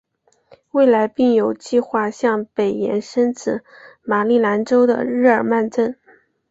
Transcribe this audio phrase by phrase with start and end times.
[0.71, 3.63] 未来并有计画向北延伸至
[4.01, 5.95] 马里兰州的日耳曼镇。